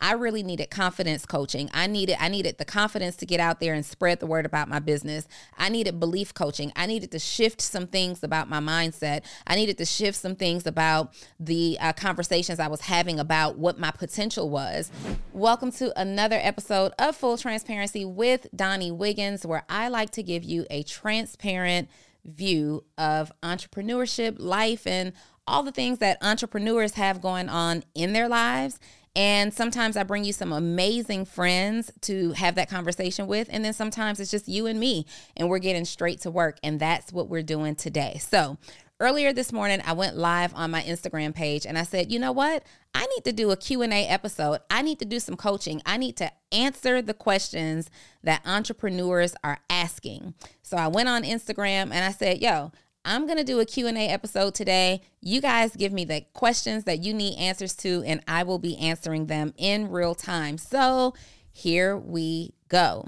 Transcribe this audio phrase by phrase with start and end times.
[0.00, 1.68] I really needed confidence coaching.
[1.74, 4.68] I needed I needed the confidence to get out there and spread the word about
[4.68, 5.26] my business.
[5.56, 6.72] I needed belief coaching.
[6.76, 9.24] I needed to shift some things about my mindset.
[9.46, 13.78] I needed to shift some things about the uh, conversations I was having about what
[13.80, 14.92] my potential was.
[15.32, 20.44] Welcome to another episode of Full Transparency with Donni Wiggins, where I like to give
[20.44, 21.88] you a transparent
[22.24, 25.12] view of entrepreneurship, life, and
[25.44, 28.78] all the things that entrepreneurs have going on in their lives
[29.18, 33.48] and sometimes I bring you some amazing friends to have that conversation with.
[33.50, 36.56] And then sometimes it's just you and me, and we're getting straight to work.
[36.62, 38.18] And that's what we're doing today.
[38.20, 38.58] So,
[39.00, 42.32] earlier this morning i went live on my instagram page and i said you know
[42.32, 42.64] what
[42.96, 46.16] i need to do a q&a episode i need to do some coaching i need
[46.16, 47.90] to answer the questions
[48.24, 52.72] that entrepreneurs are asking so i went on instagram and i said yo
[53.08, 55.00] I'm going to do a Q&A episode today.
[55.22, 58.76] You guys give me the questions that you need answers to and I will be
[58.76, 60.58] answering them in real time.
[60.58, 61.14] So,
[61.50, 63.06] here we go.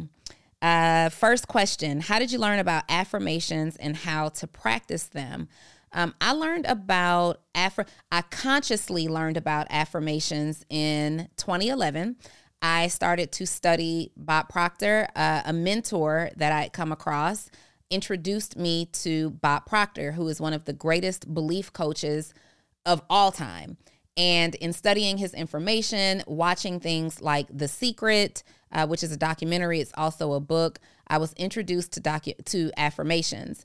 [0.62, 5.48] Uh, first question How did you learn about affirmations and how to practice them?
[5.92, 12.16] Um, I learned about affir- I consciously learned about affirmations in 2011.
[12.62, 17.50] I started to study Bob Proctor, uh, a mentor that I had come across
[17.90, 22.32] introduced me to Bob Proctor, who is one of the greatest belief coaches
[22.86, 23.76] of all time.
[24.16, 29.80] And in studying his information, watching things like The Secret, uh, which is a documentary,
[29.80, 33.64] it's also a book, I was introduced to docu- to affirmations.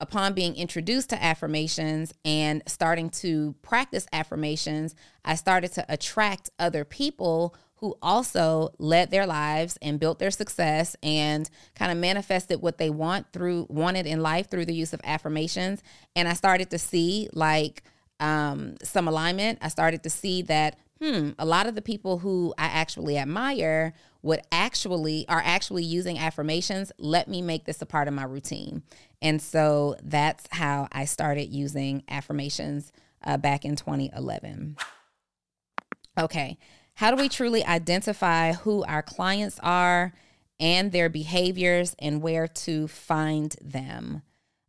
[0.00, 6.84] Upon being introduced to affirmations and starting to practice affirmations, I started to attract other
[6.84, 12.78] people who also led their lives and built their success and kind of manifested what
[12.78, 15.82] they want through wanted in life through the use of affirmations.
[16.14, 17.82] And i started to see like
[18.20, 19.58] um, some alignment.
[19.62, 23.94] I started to see that hmm a lot of the people who i actually admire
[24.22, 28.84] would actually are actually using affirmations let me make this a part of my routine.
[29.20, 32.92] And so that's how i started using affirmations
[33.24, 34.76] uh, back in 2011
[36.16, 36.58] okay
[36.94, 40.12] how do we truly identify who our clients are
[40.60, 44.22] and their behaviors and where to find them?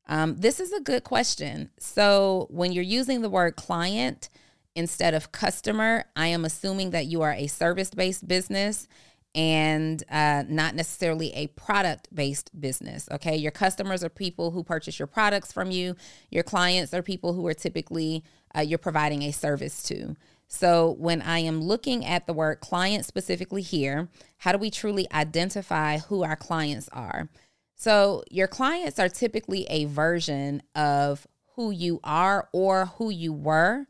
[0.07, 1.69] Um, this is a good question.
[1.79, 4.29] So, when you're using the word client
[4.75, 8.87] instead of customer, I am assuming that you are a service based business
[9.35, 13.07] and uh, not necessarily a product based business.
[13.11, 13.35] Okay.
[13.35, 15.95] Your customers are people who purchase your products from you,
[16.29, 18.23] your clients are people who are typically
[18.55, 20.15] uh, you're providing a service to.
[20.53, 25.07] So, when I am looking at the word client specifically here, how do we truly
[25.11, 27.27] identify who our clients are?
[27.75, 31.25] So, your clients are typically a version of
[31.55, 33.87] who you are or who you were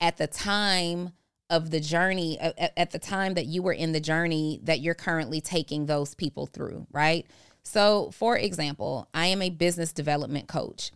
[0.00, 1.10] at the time
[1.50, 5.40] of the journey, at, the time that you were in the journey that you're currently
[5.40, 7.26] taking those people through, right?
[7.64, 10.92] So, for example, I am a business development coach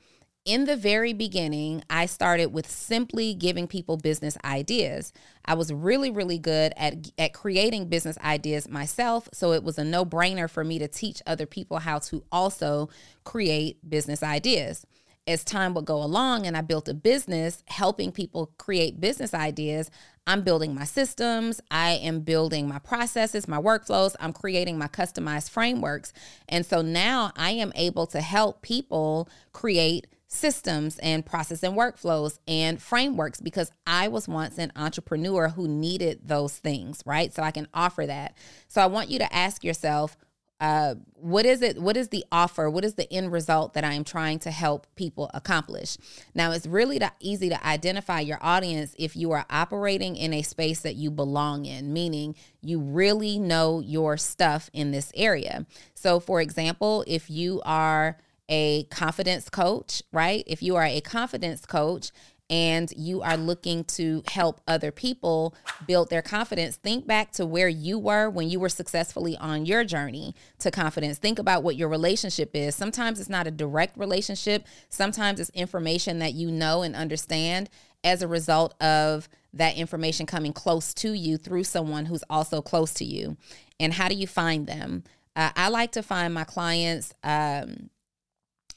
[0.49, 5.13] in the very beginning, I started with simply giving people business ideas.
[5.45, 9.29] I was really, really good at, at creating business ideas myself.
[9.35, 12.89] So it was a no brainer for me to teach other people how to also
[13.25, 14.87] create business ideas.
[15.27, 19.91] As time would go along and I built a business helping people create business ideas,
[20.27, 25.51] I'm building my systems, I am building my processes, my workflows, I'm creating my customized
[25.51, 26.15] frameworks.
[26.49, 32.39] And so now I am able to help people create systems and process and workflows
[32.47, 37.33] and frameworks because I was once an entrepreneur who needed those things, right?
[37.33, 38.37] So I can offer that.
[38.69, 40.19] So I want you to ask yourself,
[40.61, 41.81] uh, what is it?
[41.81, 42.69] What is the offer?
[42.69, 45.97] What is the end result that I am trying to help people accomplish?
[46.35, 50.43] Now, it's really to, easy to identify your audience if you are operating in a
[50.43, 55.65] space that you belong in, meaning you really know your stuff in this area.
[55.95, 58.19] So, for example, if you are
[58.49, 60.45] a confidence coach, right?
[60.47, 62.11] If you are a confidence coach
[62.51, 65.55] and you are looking to help other people
[65.87, 69.85] build their confidence, think back to where you were when you were successfully on your
[69.85, 71.19] journey to confidence.
[71.19, 72.75] Think about what your relationship is.
[72.75, 77.69] Sometimes it's not a direct relationship, sometimes it's information that you know and understand
[78.05, 82.95] as a result of that information coming close to you through someone who's also close
[82.95, 83.37] to you.
[83.81, 85.05] And how do you find them?
[85.35, 87.13] Uh, I like to find my clients.
[87.23, 87.91] Um,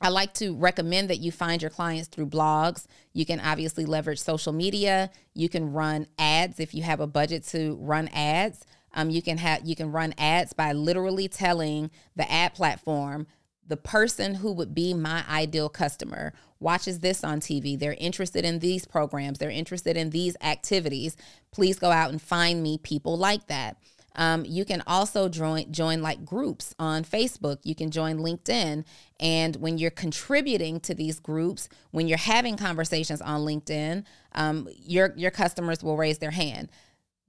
[0.01, 2.88] I like to recommend that you find your clients through blogs.
[3.13, 5.12] You can obviously leverage social media.
[5.36, 8.65] You can run ads if you have a budget to run ads.
[8.94, 13.27] Um, you can have you can run ads by literally telling the ad platform
[13.68, 17.77] the person who would be my ideal customer watches this on TV.
[17.77, 19.38] They're interested in these programs.
[19.38, 21.15] They're interested in these activities.
[21.51, 23.77] Please go out and find me people like that.
[24.16, 27.60] Um, you can also join join like groups on Facebook.
[27.63, 28.84] You can join LinkedIn,
[29.19, 34.04] and when you're contributing to these groups, when you're having conversations on LinkedIn,
[34.34, 36.69] um, your your customers will raise their hand.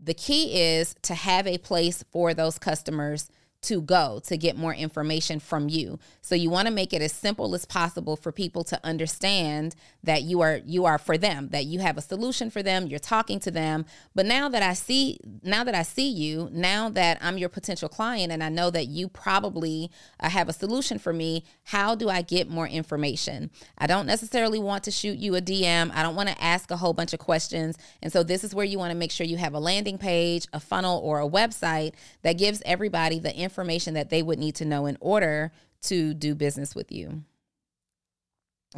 [0.00, 3.30] The key is to have a place for those customers
[3.62, 5.98] to go to get more information from you.
[6.20, 10.22] So you want to make it as simple as possible for people to understand that
[10.22, 13.38] you are you are for them, that you have a solution for them, you're talking
[13.40, 13.86] to them.
[14.16, 17.88] But now that I see now that I see you, now that I'm your potential
[17.88, 22.08] client and I know that you probably uh, have a solution for me, how do
[22.08, 23.50] I get more information?
[23.78, 25.92] I don't necessarily want to shoot you a DM.
[25.94, 27.78] I don't want to ask a whole bunch of questions.
[28.02, 30.48] And so this is where you want to make sure you have a landing page,
[30.52, 31.92] a funnel or a website
[32.22, 35.52] that gives everybody the information information that they would need to know in order
[35.82, 37.22] to do business with you.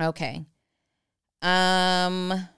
[0.00, 0.44] Okay.
[1.42, 2.48] Um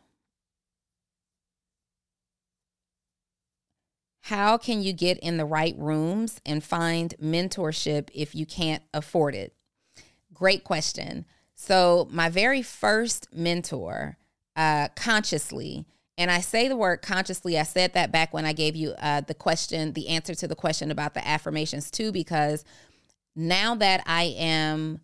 [4.23, 9.37] How can you get in the right rooms and find mentorship if you can't afford
[9.37, 9.55] it?
[10.35, 11.27] Great question.
[11.55, 14.19] So, my very first mentor,
[14.57, 15.87] uh, consciously,
[16.19, 17.59] and I say the word consciously.
[17.59, 20.55] I said that back when I gave you uh, the question, the answer to the
[20.55, 22.65] question about the affirmations, too, because
[23.35, 25.01] now that I am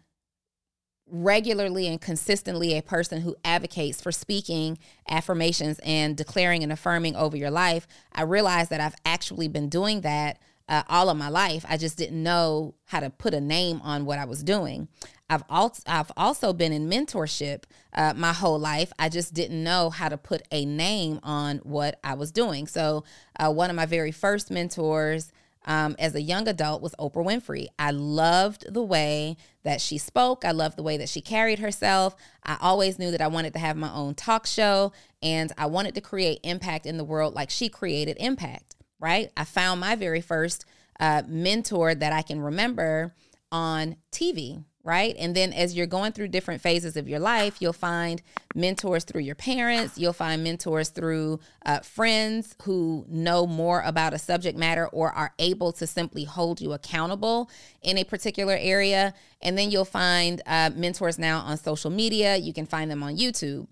[1.06, 7.36] regularly and consistently a person who advocates for speaking affirmations and declaring and affirming over
[7.36, 10.38] your life, I realize that I've actually been doing that
[10.68, 11.64] uh, all of my life.
[11.68, 14.88] I just didn't know how to put a name on what I was doing.
[15.28, 17.64] I've also I've also been in mentorship
[17.94, 18.92] uh, my whole life.
[18.98, 22.66] I just didn't know how to put a name on what I was doing.
[22.66, 23.04] So
[23.38, 25.32] uh, one of my very first mentors.
[25.64, 27.68] Um, as a young adult was Oprah Winfrey.
[27.78, 30.44] I loved the way that she spoke.
[30.44, 32.16] I loved the way that she carried herself.
[32.42, 34.92] I always knew that I wanted to have my own talk show
[35.22, 38.71] and I wanted to create impact in the world like she created impact,
[39.02, 39.32] right?
[39.36, 40.64] I found my very first
[41.00, 43.14] uh, mentor that I can remember
[43.50, 45.16] on TV, right?
[45.18, 48.22] And then as you're going through different phases of your life, you'll find
[48.54, 54.18] mentors through your parents, you'll find mentors through uh, friends who know more about a
[54.18, 57.50] subject matter or are able to simply hold you accountable
[57.82, 59.14] in a particular area.
[59.40, 63.16] And then you'll find uh, mentors now on social media, you can find them on
[63.16, 63.66] YouTube.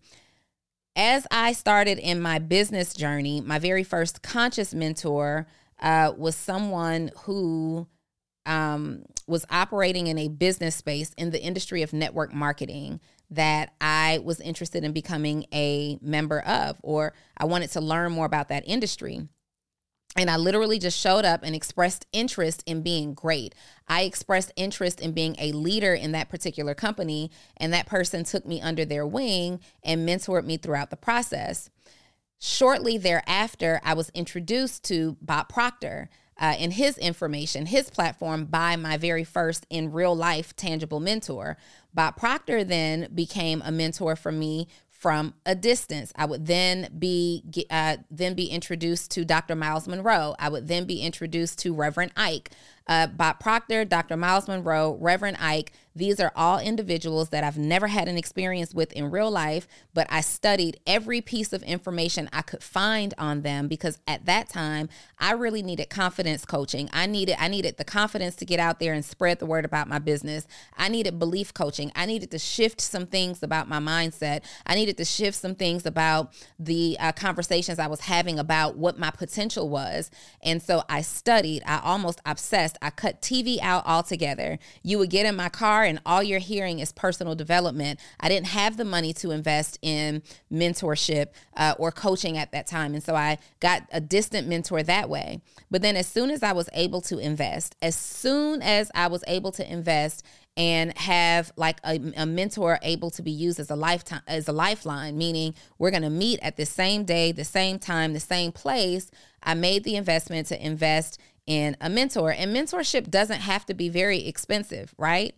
[1.03, 5.47] As I started in my business journey, my very first conscious mentor
[5.81, 7.87] uh, was someone who
[8.45, 13.01] um, was operating in a business space in the industry of network marketing
[13.31, 18.27] that I was interested in becoming a member of, or I wanted to learn more
[18.27, 19.27] about that industry.
[20.17, 23.55] And I literally just showed up and expressed interest in being great.
[23.89, 28.45] I expressed interest in being a leader in that particular company, and that person took
[28.45, 31.71] me under their wing and mentored me throughout the process.
[32.41, 36.09] Shortly thereafter, I was introduced to Bob Proctor
[36.41, 41.59] uh, and his information, his platform by my very first in real life tangible mentor.
[41.93, 44.69] Bob Proctor then became a mentor for me
[45.01, 46.13] from a distance.
[46.15, 49.57] I would then be uh, then be introduced to Dr.
[49.57, 50.35] Myles Munroe.
[50.39, 52.51] I would then be introduced to Reverend Ike
[52.91, 54.17] uh, Bob Proctor, Dr.
[54.17, 55.73] Myles Munroe, Reverend Ike.
[55.95, 60.07] These are all individuals that I've never had an experience with in real life, but
[60.11, 64.89] I studied every piece of information I could find on them because at that time
[65.19, 66.89] I really needed confidence coaching.
[66.93, 69.89] I needed I needed the confidence to get out there and spread the word about
[69.89, 70.47] my business.
[70.77, 71.93] I needed belief coaching.
[71.95, 74.43] I needed to shift some things about my mindset.
[74.67, 78.99] I needed to shift some things about the uh, conversations I was having about what
[78.99, 80.11] my potential was.
[80.43, 81.63] And so I studied.
[81.67, 84.59] I almost obsessed I cut TV out altogether.
[84.83, 88.01] You would get in my car and all you're hearing is personal development.
[88.19, 90.23] I didn't have the money to invest in
[90.53, 92.95] mentorship uh, or coaching at that time.
[92.95, 95.41] And so I got a distant mentor that way.
[95.71, 99.23] But then as soon as I was able to invest, as soon as I was
[99.27, 100.25] able to invest
[100.57, 104.53] and have like a, a, mentor able to be used as a lifetime as a
[104.53, 108.51] lifeline meaning we're going to meet at the same day the same time the same
[108.51, 109.11] place
[109.43, 112.33] i made the investment to invest in a mentor.
[112.33, 115.35] And mentorship doesn't have to be very expensive, right?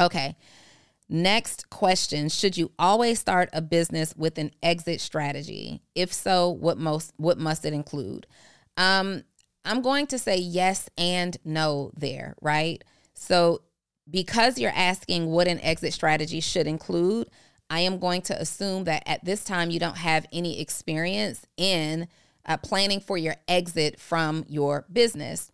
[0.00, 0.36] Okay.
[1.08, 5.80] Next question, should you always start a business with an exit strategy?
[5.94, 8.26] If so, what most what must it include?
[8.76, 9.24] Um
[9.64, 12.82] I'm going to say yes and no there, right?
[13.14, 13.62] So
[14.10, 17.28] because you're asking what an exit strategy should include,
[17.70, 22.08] I am going to assume that at this time you don't have any experience in
[22.46, 25.50] uh, planning for your exit from your business.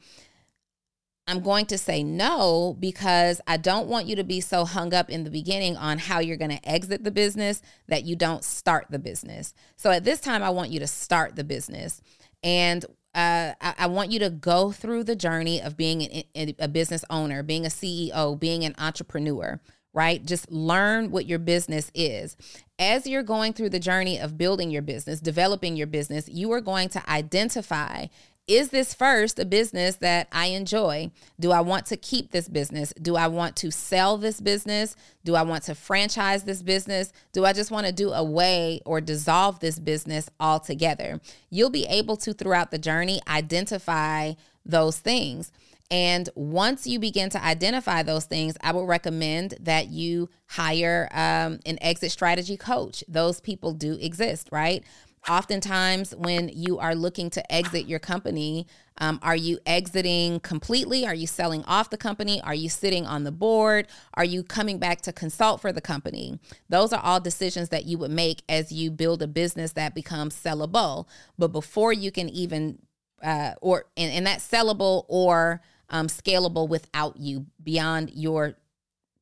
[1.26, 5.08] I'm going to say no because I don't want you to be so hung up
[5.08, 8.86] in the beginning on how you're going to exit the business that you don't start
[8.90, 9.54] the business.
[9.76, 12.02] So at this time, I want you to start the business.
[12.42, 16.66] And uh, I, I, want you to go through the journey of being an, a
[16.66, 19.60] business owner, being a CEO, being an entrepreneur,
[19.92, 20.24] right?
[20.26, 22.36] Just learn what your business is.
[22.78, 26.60] As you're going through the journey of building your business, developing your business, you are
[26.60, 28.06] going to identify
[28.46, 31.10] is this first a business that I enjoy?
[31.40, 32.92] Do I want to keep this business?
[33.00, 34.96] Do I want to sell this business?
[35.24, 37.12] Do I want to franchise this business?
[37.32, 41.20] Do I just want to do away or dissolve this business altogether?
[41.48, 44.34] You'll be able to, throughout the journey, identify
[44.66, 45.50] those things.
[45.90, 51.60] And once you begin to identify those things, I would recommend that you hire um,
[51.66, 53.04] an exit strategy coach.
[53.06, 54.82] Those people do exist, right?
[55.28, 58.66] Oftentimes when you are looking to exit your company
[58.98, 61.06] um, are you exiting completely?
[61.06, 62.40] Are you selling off the company?
[62.42, 63.88] Are you sitting on the board?
[64.14, 66.38] Are you coming back to consult for the company?
[66.68, 70.40] Those are all decisions that you would make as you build a business that becomes
[70.40, 71.06] sellable.
[71.38, 72.78] But before you can even
[73.22, 78.54] uh, or and, and that's sellable or um, scalable without you beyond your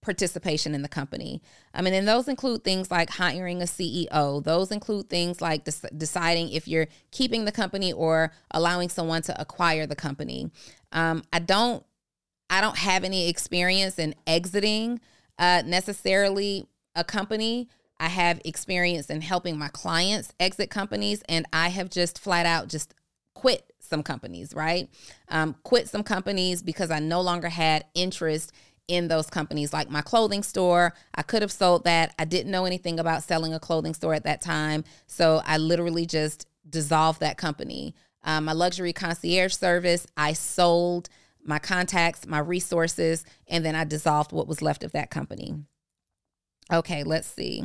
[0.02, 1.40] participation in the company.
[1.72, 4.42] I mean, and those include things like hiring a CEO.
[4.42, 9.40] Those include things like des- deciding if you're keeping the company or allowing someone to
[9.40, 10.50] acquire the company.
[10.90, 11.84] Um, I don't,
[12.50, 15.00] I don't have any experience in exiting
[15.38, 17.68] uh, necessarily a company.
[17.98, 22.68] I have experience in helping my clients exit companies, and I have just flat out
[22.68, 22.94] just
[23.34, 24.88] quit some companies, right?
[25.28, 28.52] Um, quit some companies because I no longer had interest
[28.88, 30.94] in those companies, like my clothing store.
[31.14, 32.14] I could have sold that.
[32.18, 34.84] I didn't know anything about selling a clothing store at that time.
[35.06, 37.94] So I literally just dissolved that company.
[38.24, 41.08] Um, my luxury concierge service, I sold
[41.44, 45.54] my contacts, my resources, and then I dissolved what was left of that company.
[46.72, 47.64] Okay, let's see.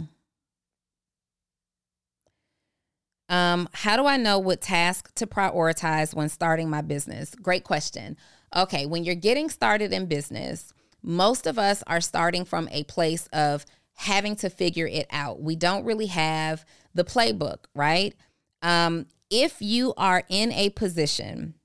[3.29, 7.35] Um, how do I know what task to prioritize when starting my business?
[7.35, 8.17] Great question.
[8.55, 13.27] Okay, when you're getting started in business, most of us are starting from a place
[13.27, 15.41] of having to figure it out.
[15.41, 18.15] We don't really have the playbook, right?
[18.61, 21.55] Um, if you are in a position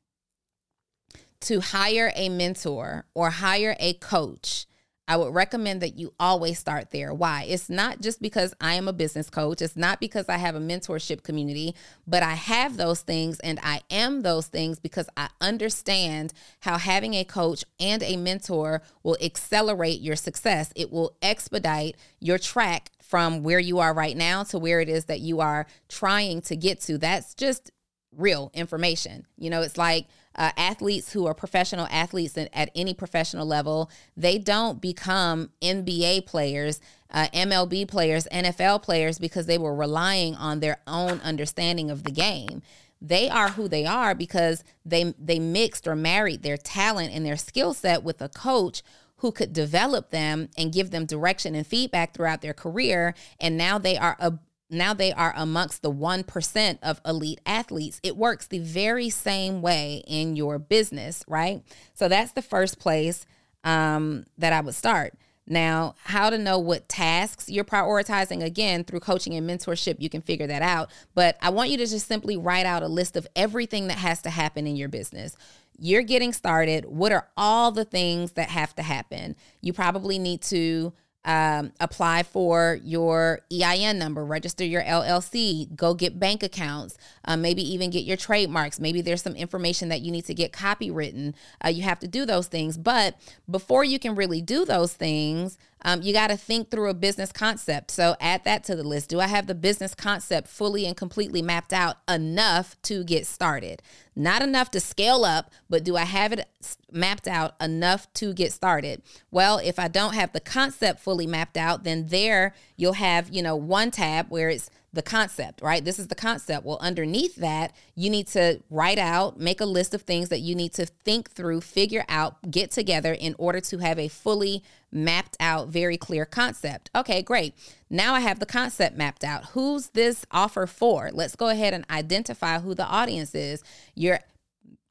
[1.42, 4.66] to hire a mentor or hire a coach
[5.08, 7.12] I would recommend that you always start there.
[7.12, 7.44] Why?
[7.48, 10.60] It's not just because I am a business coach, it's not because I have a
[10.60, 11.74] mentorship community,
[12.06, 17.14] but I have those things and I am those things because I understand how having
[17.14, 20.72] a coach and a mentor will accelerate your success.
[20.76, 25.06] It will expedite your track from where you are right now to where it is
[25.06, 26.96] that you are trying to get to.
[26.96, 27.72] That's just
[28.16, 29.26] real information.
[29.36, 33.90] You know, it's like uh, athletes who are professional athletes at, at, any professional level,
[34.16, 40.60] they don't become NBA players, uh, MLB players, NFL players because they were relying on
[40.60, 42.62] their own understanding of the game.
[43.00, 47.36] They are who they are because they they mixed or married their talent and their
[47.36, 48.82] skill set with a coach
[49.16, 53.76] who could develop them and give them direction and feedback throughout their career and now
[53.76, 54.34] they are a
[54.72, 58.00] now they are amongst the 1% of elite athletes.
[58.02, 61.62] It works the very same way in your business, right?
[61.94, 63.26] So that's the first place
[63.64, 65.14] um, that I would start.
[65.46, 70.22] Now, how to know what tasks you're prioritizing again through coaching and mentorship, you can
[70.22, 70.90] figure that out.
[71.14, 74.22] But I want you to just simply write out a list of everything that has
[74.22, 75.36] to happen in your business.
[75.78, 76.84] You're getting started.
[76.84, 79.34] What are all the things that have to happen?
[79.60, 80.92] You probably need to
[81.24, 87.62] um, apply for your EIN number, register your LLC, go get bank accounts, uh, maybe
[87.72, 88.80] even get your trademarks.
[88.80, 91.34] Maybe there's some information that you need to get copywritten.
[91.64, 92.76] Uh, you have to do those things.
[92.76, 93.16] But
[93.48, 97.32] before you can really do those things, um, you got to think through a business
[97.32, 97.90] concept.
[97.90, 99.08] So add that to the list.
[99.08, 103.82] Do I have the business concept fully and completely mapped out enough to get started?
[104.14, 106.46] Not enough to scale up, but do I have it
[106.90, 109.02] mapped out enough to get started?
[109.30, 113.42] Well, if I don't have the concept fully mapped out, then there you'll have, you
[113.42, 115.82] know, one tab where it's the concept, right?
[115.82, 116.66] This is the concept.
[116.66, 120.54] Well, underneath that, you need to write out, make a list of things that you
[120.54, 124.62] need to think through, figure out, get together in order to have a fully
[124.92, 126.90] mapped out, very clear concept.
[126.94, 127.54] Okay, great.
[127.88, 129.46] Now I have the concept mapped out.
[129.46, 131.10] Who's this offer for?
[131.12, 133.62] Let's go ahead and identify who the audience is.
[133.94, 134.20] You're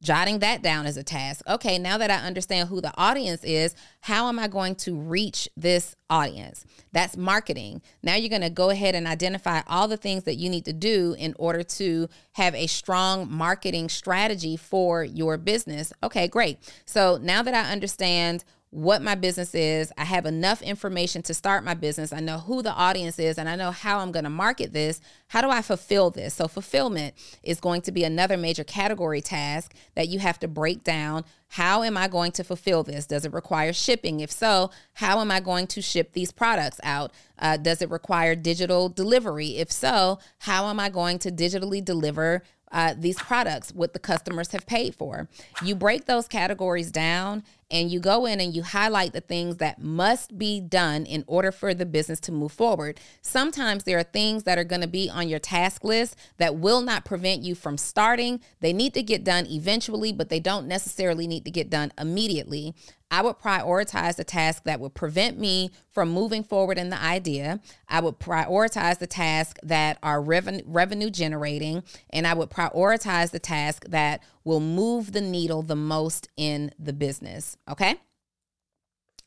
[0.02, 1.44] jotting that down as a task.
[1.48, 5.48] Okay, now that I understand who the audience is, how am I going to reach
[5.56, 6.66] this audience?
[6.92, 7.82] That's marketing.
[8.02, 10.74] Now you're going to go ahead and identify all the things that you need to
[10.74, 15.94] do in order to have a strong marketing strategy for your business.
[16.02, 16.58] Okay, great.
[16.86, 19.92] So now that I understand what my business is.
[19.98, 22.14] I have enough information to start my business.
[22.14, 25.02] I know who the audience is and I know how I'm going to market this.
[25.28, 26.34] How do I fulfill this?
[26.34, 30.86] So, fulfillment is going to be another major category task that you have to break
[30.86, 31.26] down.
[31.50, 33.06] How am I going to fulfill this?
[33.06, 34.22] Does it require shipping?
[34.22, 37.12] If so, how am I going to ship these products out?
[37.38, 39.58] Uh, does it require digital delivery?
[39.58, 44.52] If so, how am I going to digitally deliver uh, these products, what the customers
[44.52, 45.28] have paid for.
[45.62, 49.82] You break those categories down and you go in and you highlight the things that
[49.82, 53.00] must be done in order for the business to move forward.
[53.22, 56.82] Sometimes there are things that are going to be on your task list that will
[56.82, 58.42] not prevent you from starting.
[58.60, 62.76] They need to get done eventually, but they don't necessarily need to get done immediately.
[63.12, 67.60] I would prioritize the task that would prevent me from moving forward in the idea.
[67.90, 73.40] I would prioritize the tasks that are revenue, revenue generating, and I would prioritize the
[73.40, 77.58] task that will move the needle the most in the business.
[77.70, 77.96] Okay.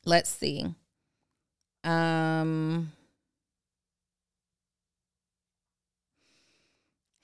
[0.06, 0.74] Let's see.
[1.84, 2.92] Um,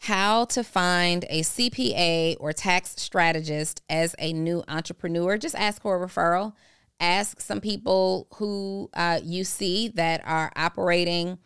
[0.05, 5.37] how to find a CPA or tax strategist as a new entrepreneur.
[5.37, 6.55] Just ask for a referral.
[6.99, 11.39] Ask some people who uh, you see that are operating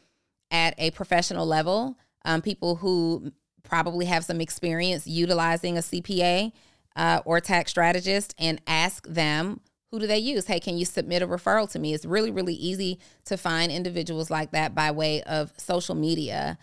[0.53, 3.33] at a professional level, um, people who
[3.64, 6.53] probably have some experience utilizing a CPA
[6.95, 10.47] uh, or tax strategist, and ask them who do they use?
[10.47, 11.93] Hey, can you submit a referral to me?
[11.93, 16.57] It's really, really easy to find individuals like that by way of social media.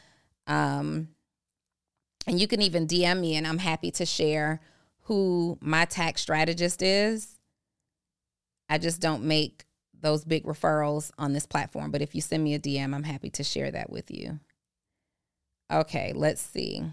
[0.48, 1.10] Um,
[2.28, 4.60] and you can even DM me, and I'm happy to share
[5.04, 7.40] who my tax strategist is.
[8.70, 9.66] I just don't make
[10.00, 11.92] those big referrals on this platform.
[11.92, 14.40] But if you send me a DM, I'm happy to share that with you.
[15.72, 16.84] Okay, let's see.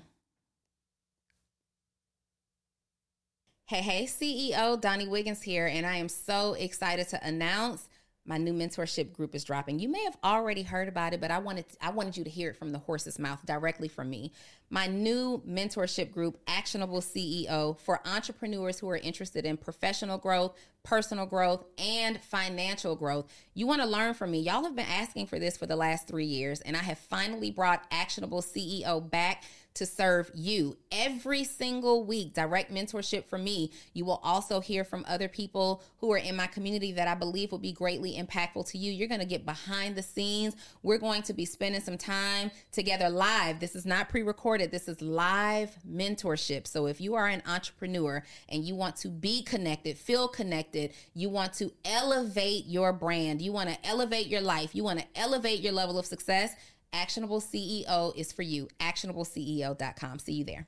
[3.66, 7.86] Hey, hey, CEO Donni Wiggins here, and I am so excited to announce
[8.28, 9.78] my new mentorship group is dropping.
[9.78, 12.50] You may have already heard about it, but I wanted I wanted you to hear
[12.50, 14.32] it from the horse's mouth directly from me.
[14.70, 21.24] My new mentorship group, Actionable CEO, for entrepreneurs who are interested in professional growth, personal
[21.24, 23.32] growth, and financial growth.
[23.54, 24.40] You want to learn from me.
[24.40, 27.50] Y'all have been asking for this for the last 3 years, and I have finally
[27.50, 29.44] brought Actionable CEO back
[29.78, 32.34] to serve you every single week.
[32.34, 33.72] Direct mentorship from me.
[33.94, 37.52] You will also hear from other people who are in my community that I believe
[37.52, 38.92] will be greatly impactful to you.
[38.92, 40.56] You're going to get behind the scenes.
[40.82, 43.60] We're going to be spending some time together live.
[43.60, 46.66] This is not pre recorded, this is live mentorship.
[46.66, 51.28] So if you are an entrepreneur and you want to be connected, feel connected, you
[51.28, 55.60] want to elevate your brand, you want to elevate your life, you want to elevate
[55.60, 56.54] your level of success
[56.92, 58.68] Actionable CEO is for you.
[58.80, 60.18] ActionableCEO.com.
[60.18, 60.66] See you there.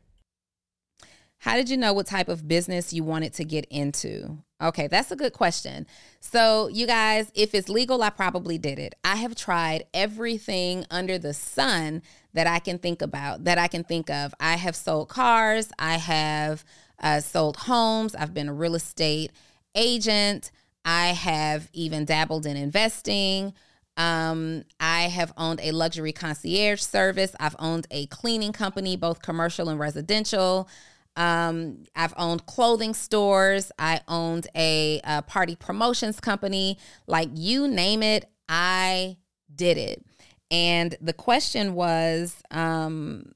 [1.40, 4.36] How did you know what type of business you wanted to get into?
[4.60, 5.86] Okay, that's a good question.
[6.20, 8.94] So, you guys, if it's legal, I probably did it.
[9.02, 12.02] I have tried everything under the sun
[12.34, 14.34] that I can think about, that I can think of.
[14.38, 16.62] I have sold cars, I have
[17.02, 19.32] uh, sold homes, I've been a real estate
[19.74, 20.50] agent,
[20.84, 23.54] I have even dabbled in investing.
[24.00, 27.36] Um, I have owned a luxury concierge service.
[27.38, 30.70] I've owned a cleaning company, both commercial and residential.
[31.16, 33.70] Um, I've owned clothing stores.
[33.78, 36.78] I owned a, a party promotions company.
[37.06, 39.18] Like you name it, I
[39.54, 40.02] did it.
[40.50, 43.32] And the question was, um,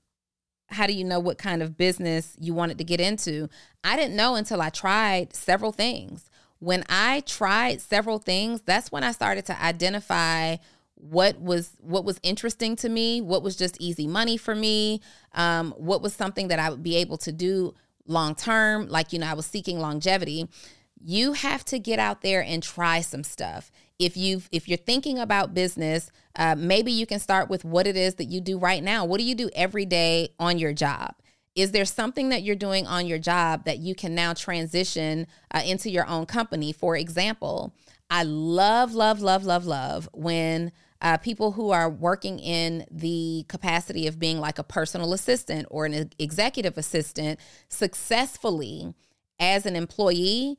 [0.68, 3.50] how do you know what kind of business you wanted to get into?
[3.84, 6.30] I didn't know until I tried several things.
[6.64, 10.56] When I tried several things, that's when I started to identify
[10.94, 15.02] what was what was interesting to me, what was just easy money for me,
[15.34, 17.74] um, what was something that I would be able to do
[18.06, 18.88] long term.
[18.88, 20.48] Like you know, I was seeking longevity.
[21.04, 23.70] You have to get out there and try some stuff.
[23.98, 27.94] If you if you're thinking about business, uh, maybe you can start with what it
[27.96, 29.04] is that you do right now.
[29.04, 31.14] What do you do every day on your job?
[31.54, 35.62] Is there something that you're doing on your job that you can now transition uh,
[35.64, 36.72] into your own company?
[36.72, 37.72] For example,
[38.10, 44.06] I love, love, love, love, love when uh, people who are working in the capacity
[44.06, 47.38] of being like a personal assistant or an executive assistant
[47.68, 48.94] successfully
[49.38, 50.58] as an employee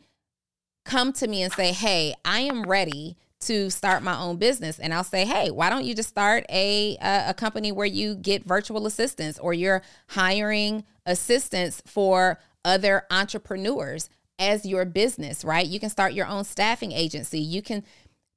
[0.86, 4.94] come to me and say, Hey, I am ready to start my own business and
[4.94, 8.46] I'll say, "Hey, why don't you just start a a, a company where you get
[8.46, 15.66] virtual assistants or you're hiring assistants for other entrepreneurs as your business, right?
[15.66, 17.40] You can start your own staffing agency.
[17.40, 17.84] You can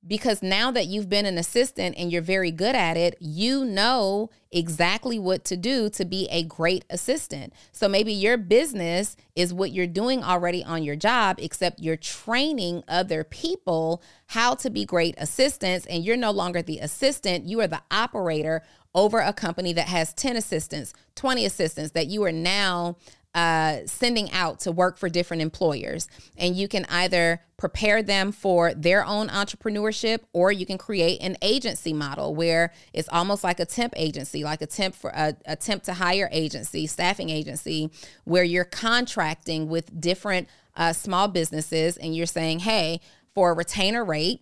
[0.06, 4.30] because now that you've been an assistant and you're very good at it, you know
[4.50, 7.52] exactly what to do to be a great assistant.
[7.72, 12.84] So maybe your business is what you're doing already on your job, except you're training
[12.88, 17.66] other people how to be great assistants, and you're no longer the assistant, you are
[17.66, 18.62] the operator
[18.94, 22.96] over a company that has 10 assistants, 20 assistants that you are now
[23.34, 26.08] uh, sending out to work for different employers.
[26.36, 31.36] And you can either prepare them for their own entrepreneurship or you can create an
[31.42, 35.56] agency model where it's almost like a temp agency, like a temp for a, a
[35.56, 37.90] temp to hire agency, staffing agency,
[38.24, 43.00] where you're contracting with different uh, small businesses and you're saying, hey,
[43.34, 44.40] for a retainer rate,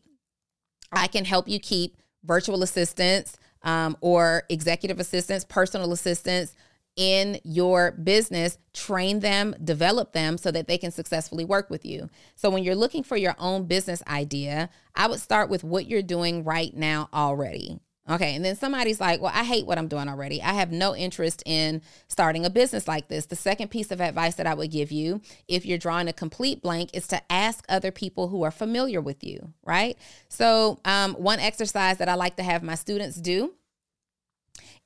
[0.93, 6.55] I can help you keep virtual assistants um, or executive assistants, personal assistants,
[6.97, 12.09] in your business, train them, develop them so that they can successfully work with you.
[12.35, 16.03] So, when you're looking for your own business idea, I would start with what you're
[16.03, 17.79] doing right now already.
[18.09, 20.41] Okay, and then somebody's like, Well, I hate what I'm doing already.
[20.41, 23.27] I have no interest in starting a business like this.
[23.27, 26.63] The second piece of advice that I would give you, if you're drawing a complete
[26.63, 29.99] blank, is to ask other people who are familiar with you, right?
[30.29, 33.55] So, um, one exercise that I like to have my students do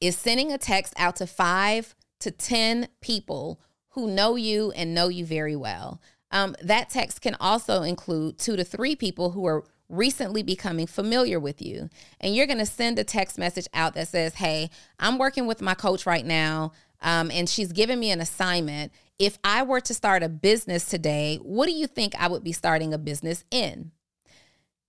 [0.01, 5.09] is sending a text out to five to 10 people who know you and know
[5.09, 6.01] you very well.
[6.31, 11.41] Um, that text can also include two to three people who are recently becoming familiar
[11.41, 11.91] with you.
[12.21, 15.61] And you're going to send a text message out that says, Hey, I'm working with
[15.61, 18.93] my coach right now, um, and she's giving me an assignment.
[19.19, 22.53] If I were to start a business today, what do you think I would be
[22.53, 23.91] starting a business in?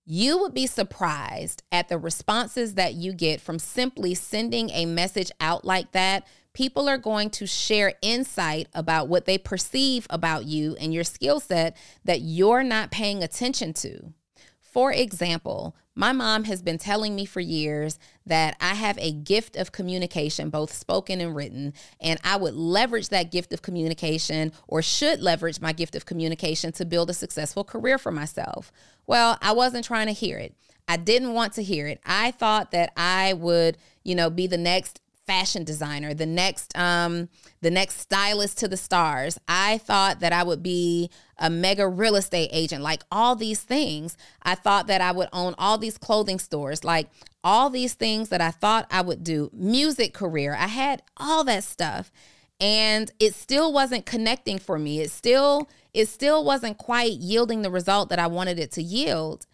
[0.04, 5.30] You would be surprised at the responses that you get from simply sending a message
[5.40, 10.76] out like that people are going to share insight about what they perceive about you
[10.80, 14.12] and your skill set that you're not paying attention to.
[14.60, 19.54] For example, my mom has been telling me for years that I have a gift
[19.56, 24.80] of communication, both spoken and written, and I would leverage that gift of communication or
[24.80, 28.72] should leverage my gift of communication to build a successful career for myself.
[29.06, 30.54] Well, I wasn't trying to hear it.
[30.88, 32.00] I didn't want to hear it.
[32.06, 37.28] I thought that I would, you know, be the next fashion designer, the next um
[37.60, 39.38] the next stylist to the stars.
[39.48, 44.16] I thought that I would be a mega real estate agent, like all these things.
[44.42, 47.08] I thought that I would own all these clothing stores, like
[47.44, 49.50] all these things that I thought I would do.
[49.52, 50.54] Music career.
[50.58, 52.12] I had all that stuff
[52.62, 55.00] and it still wasn't connecting for me.
[55.00, 59.46] It still it still wasn't quite yielding the result that I wanted it to yield.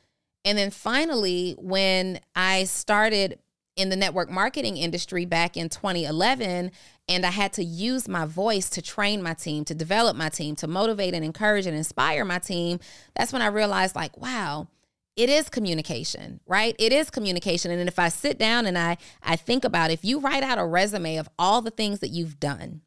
[0.44, 3.38] And then finally when I started
[3.78, 6.72] in the network marketing industry back in 2011
[7.08, 10.56] and I had to use my voice to train my team, to develop my team,
[10.56, 12.80] to motivate and encourage and inspire my team,
[13.16, 14.68] that's when I realized like, wow,
[15.16, 16.76] it is communication, right?
[16.78, 17.70] It is communication.
[17.70, 20.66] And if I sit down and I I think about if you write out a
[20.66, 22.82] resume of all the things that you've done,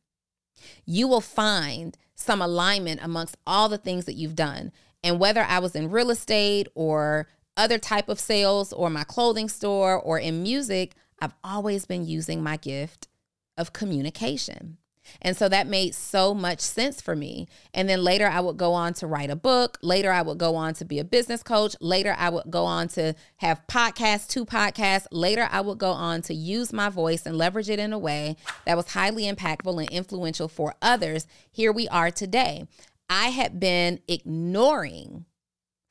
[0.85, 4.71] you will find some alignment amongst all the things that you've done.
[5.03, 7.27] And whether I was in real estate or
[7.61, 12.41] other type of sales or my clothing store or in music, I've always been using
[12.41, 13.07] my gift
[13.55, 14.77] of communication.
[15.21, 17.47] And so that made so much sense for me.
[17.73, 19.77] And then later I would go on to write a book.
[19.83, 21.75] Later I would go on to be a business coach.
[21.81, 25.05] Later I would go on to have podcasts, two podcasts.
[25.11, 28.37] Later I would go on to use my voice and leverage it in a way
[28.65, 31.27] that was highly impactful and influential for others.
[31.51, 32.67] Here we are today.
[33.09, 35.25] I had been ignoring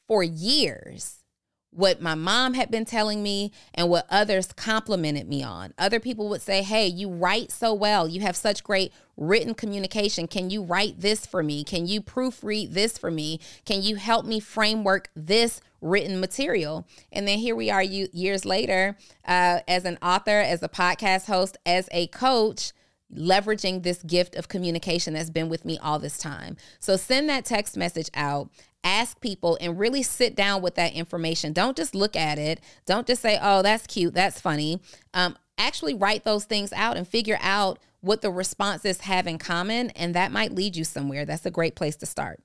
[0.08, 1.19] for years
[1.72, 5.72] what my mom had been telling me and what others complimented me on.
[5.78, 8.08] Other people would say, Hey, you write so well.
[8.08, 10.26] You have such great written communication.
[10.26, 11.62] Can you write this for me?
[11.62, 13.38] Can you proofread this for me?
[13.64, 16.86] Can you help me framework this written material?
[17.12, 21.56] And then here we are years later uh, as an author, as a podcast host,
[21.64, 22.72] as a coach
[23.14, 26.56] leveraging this gift of communication that's been with me all this time.
[26.78, 28.50] So send that text message out
[28.84, 31.52] ask people and really sit down with that information.
[31.52, 32.60] Don't just look at it.
[32.86, 34.80] Don't just say, oh, that's cute, that's funny.
[35.14, 39.90] Um, actually write those things out and figure out what the responses have in common,
[39.90, 41.26] and that might lead you somewhere.
[41.26, 42.40] That's a great place to start.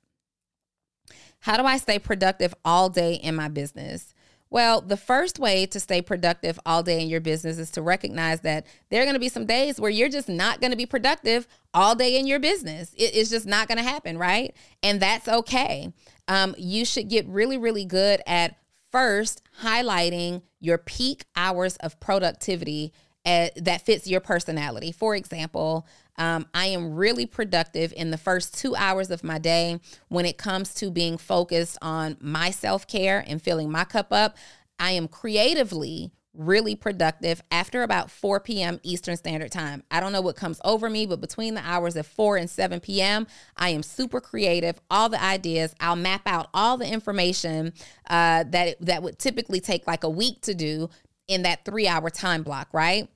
[1.39, 4.13] How do I stay productive all day in my business?
[4.56, 8.39] Well, the first way to stay productive all day in your business is to recognize
[8.41, 10.86] that there are going to be some days where you're just not going to be
[10.86, 12.94] productive all day in your business.
[12.96, 14.56] it's just not going to happen, right?
[14.82, 15.91] And that's okay
[16.30, 18.56] um, you should get really, really good at
[18.94, 22.94] first highlighting your peak hours of productivity
[23.26, 24.92] at, that fits your personality.
[24.92, 29.80] For example, um, I am really productive in the first two hours of my day
[30.08, 34.38] when it comes to being focused on my self care and filling my cup up.
[34.80, 38.80] I am creatively really productive after about 4 p.m.
[38.84, 39.84] Eastern Standard Time.
[39.90, 42.80] I don't know what comes over me, but between the hours of 4 and 7
[42.80, 44.80] p.m., I am super creative.
[44.90, 47.74] All the ideas, I'll map out all the information
[48.10, 50.90] uh, that that would typically take like a week to do
[51.28, 53.10] in that three hour time block, right?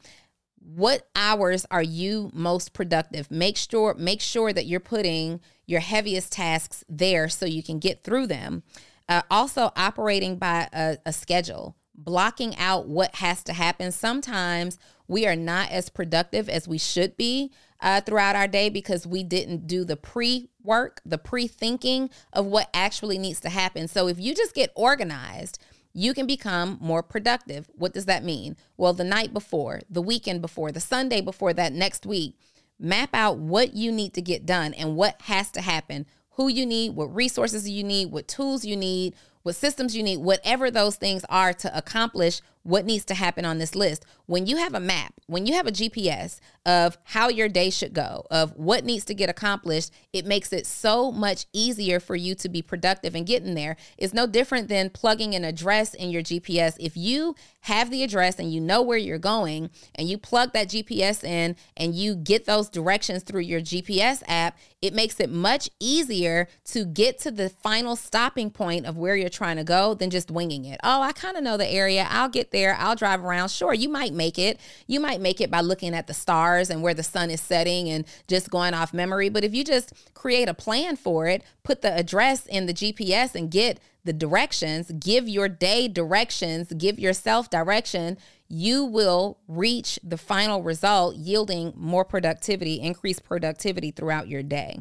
[0.61, 3.31] What hours are you most productive?
[3.31, 8.03] Make sure make sure that you're putting your heaviest tasks there so you can get
[8.03, 8.63] through them.
[9.07, 13.91] Uh, also, operating by a, a schedule blocking out what has to happen.
[13.91, 19.05] Sometimes we are not as productive as we should be uh, throughout our day because
[19.05, 23.87] we didn't do the pre work, the pre thinking of what actually needs to happen.
[23.87, 25.59] So if you just get organized,
[25.93, 27.69] you can become more productive.
[27.73, 28.55] What does that mean?
[28.77, 32.35] Well, the night before, the weekend before, the Sunday before that next week,
[32.79, 36.65] map out what you need to get done and what has to happen, who you
[36.65, 40.95] need, what resources you need, what tools you need, what systems you need, whatever those
[40.95, 44.05] things are to accomplish what needs to happen on this list.
[44.29, 47.95] When you have a map, when you have a GPS of how your day should
[47.95, 52.35] go, of what needs to get accomplished, it makes it so much easier for you
[52.35, 53.75] to be productive and getting there.
[53.97, 56.75] It's no different than plugging an address in your GPS.
[56.79, 60.69] If you have the address and you know where you're going and you plug that
[60.69, 65.71] GPS in and you get those directions through your GPS app, it makes it much
[65.79, 70.11] easier to get to the final stopping point of where you're trying to go than
[70.11, 70.79] just winging it.
[70.83, 72.07] Oh, I kind of know the area.
[72.09, 72.75] I'll get there.
[72.75, 73.49] I'll drive around.
[73.49, 74.59] Sure, you might make it.
[74.85, 77.89] You might make it by looking at the stars and where the sun is setting
[77.89, 79.29] and just going off memory.
[79.29, 83.33] But if you just create a plan for it, put the address in the GPS
[83.33, 90.17] and get the directions, give your day directions, give yourself direction, you will reach the
[90.17, 94.79] final result, yielding more productivity, increased productivity throughout your day.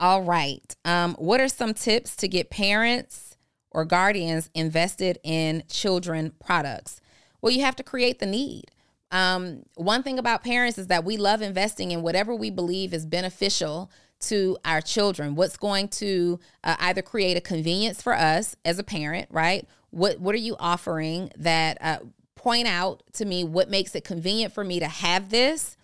[0.00, 0.76] All right.
[0.84, 3.36] Um, what are some tips to get parents
[3.72, 7.00] or guardians invested in children products?
[7.40, 8.70] Well, you have to create the need.
[9.10, 13.06] Um, one thing about parents is that we love investing in whatever we believe is
[13.06, 15.34] beneficial to our children.
[15.34, 19.66] What's going to uh, either create a convenience for us as a parent, right?
[19.90, 21.98] What What are you offering that uh,
[22.34, 25.76] point out to me what makes it convenient for me to have this?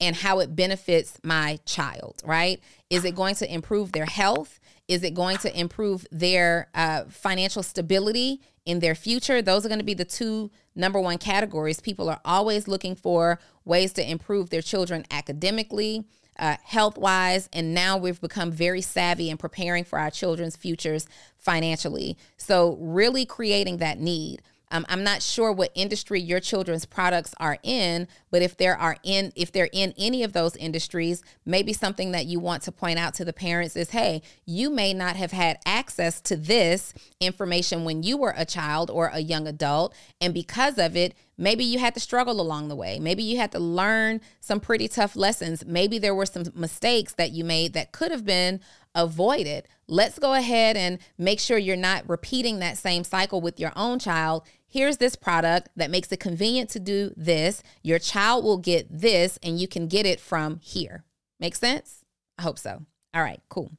[0.00, 2.60] and how it benefits my child, right?
[2.90, 4.60] Is it going to improve their health?
[4.88, 9.42] Is it going to improve their uh, financial stability in their future?
[9.42, 11.80] Those are going to be the two number one categories.
[11.80, 16.04] People are always looking for ways to improve their children academically,
[16.38, 21.08] uh, health wise, and now we've become very savvy in preparing for our children's futures
[21.38, 22.16] financially.
[22.36, 24.42] So, really creating that need.
[24.70, 28.96] Um, I'm not sure what industry your children's products are in, but if there are
[29.04, 32.98] in if they're in any of those industries, maybe something that you want to point
[32.98, 37.84] out to the parents is, hey, you may not have had access to this information
[37.84, 41.78] when you were a child or a young adult, and because of it, maybe you
[41.78, 42.98] had to struggle along the way.
[42.98, 45.64] Maybe you had to learn some pretty tough lessons.
[45.64, 48.60] Maybe there were some mistakes that you made that could have been
[48.96, 49.68] avoided.
[49.88, 53.98] Let's go ahead and make sure you're not repeating that same cycle with your own
[53.98, 54.44] child.
[54.66, 57.62] Here's this product that makes it convenient to do this.
[57.82, 61.04] Your child will get this, and you can get it from here.
[61.38, 62.04] Make sense?
[62.36, 62.84] I hope so.
[63.14, 63.70] All right, cool.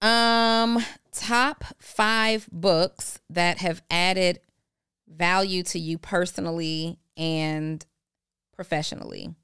[0.00, 4.40] Um, top five books that have added
[5.08, 7.84] value to you personally and
[8.54, 9.34] professionally.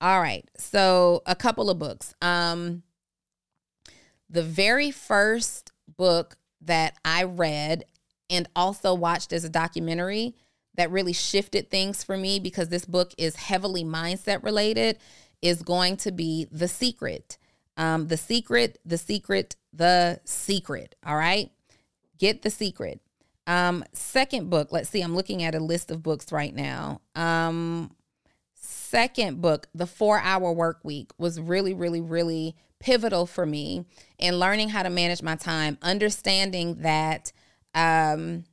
[0.00, 2.14] All right, so a couple of books.
[2.22, 2.84] Um,
[4.28, 7.84] the very first book that I read
[8.30, 10.34] and also watched as a documentary
[10.74, 14.98] that really shifted things for me because this book is heavily mindset related
[15.42, 17.38] is going to be The Secret.
[17.76, 20.94] Um, the Secret, The Secret, The Secret.
[21.06, 21.50] All right.
[22.18, 23.00] Get The Secret.
[23.46, 27.00] Um, second book, let's see, I'm looking at a list of books right now.
[27.14, 27.90] Um,
[28.88, 33.84] second book, The Four Hour Work Week, was really, really, really pivotal for me
[34.18, 37.32] in learning how to manage my time, understanding that
[37.74, 38.44] um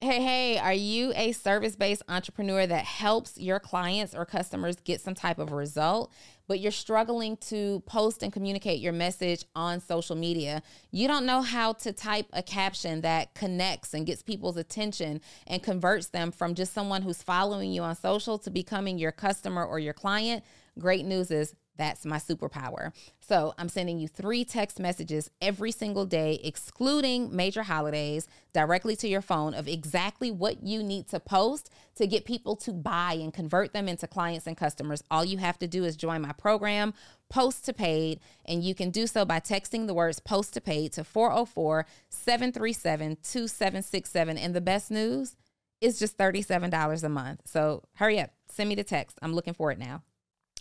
[0.00, 5.12] hey hey are you a service-based entrepreneur that helps your clients or customers get some
[5.14, 6.12] type of result
[6.48, 10.62] but you're struggling to post and communicate your message on social media.
[10.90, 15.62] You don't know how to type a caption that connects and gets people's attention and
[15.62, 19.78] converts them from just someone who's following you on social to becoming your customer or
[19.78, 20.42] your client
[20.78, 22.92] great news is that's my superpower.
[23.20, 29.08] So I'm sending you three text messages every single day, excluding major holidays, directly to
[29.08, 33.32] your phone of exactly what you need to post to get people to buy and
[33.32, 35.04] convert them into clients and customers.
[35.10, 36.94] All you have to do is join my program,
[37.30, 40.92] Post to Paid, and you can do so by texting the words Post to Paid
[40.94, 44.36] to 404 737 2767.
[44.36, 45.36] And the best news
[45.80, 47.42] is just $37 a month.
[47.44, 49.16] So hurry up, send me the text.
[49.22, 50.02] I'm looking for it now.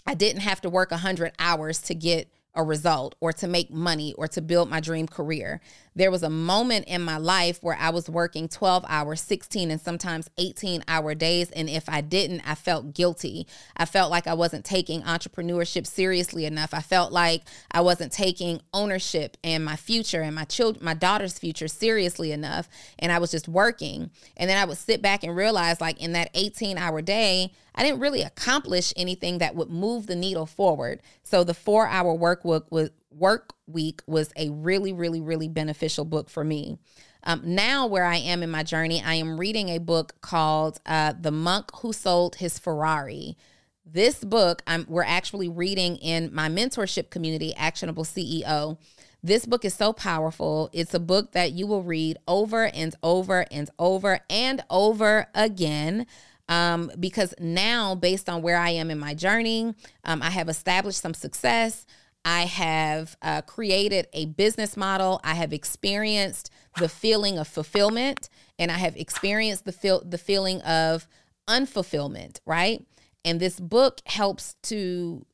[0.08, 4.14] I didn't have to work 100 hours to get a result or to make money
[4.14, 5.62] or to build my dream career.
[5.98, 9.82] There was a moment in my life where I was working 12 hour, 16, and
[9.82, 11.50] sometimes 18 hour days.
[11.50, 13.48] And if I didn't, I felt guilty.
[13.76, 16.72] I felt like I wasn't taking entrepreneurship seriously enough.
[16.72, 21.40] I felt like I wasn't taking ownership and my future and my children, my daughter's
[21.40, 22.70] future seriously enough.
[23.00, 24.12] And I was just working.
[24.38, 27.82] And then I would sit back and realize, like, in that 18 hour day, I
[27.84, 31.02] didn't really accomplish anything that would move the needle forward.
[31.24, 36.06] So the four hour work week was work week was a really, really, really beneficial
[36.06, 36.78] book for me.
[37.24, 41.14] Um, now, where I am in my journey, I am reading a book called uh,
[41.20, 43.38] "The Monk Who Sold His Ferrari."
[43.86, 48.78] This book, I'm, we're actually reading in my mentorship community, Actionable CEO.
[49.24, 50.70] This book is so powerful.
[50.74, 56.06] It's a book that you will read over and over and over and over again
[56.50, 61.02] um, because now, based on where I am in my journey, um, I have established
[61.02, 61.86] some success.
[62.28, 65.22] I have uh, created a business model.
[65.24, 68.28] I have experienced the feeling of fulfillment,
[68.60, 71.08] and I have experienced the feel the feeling of
[71.48, 72.42] unfulfillment.
[72.46, 72.86] Right,
[73.24, 75.26] and this book helps to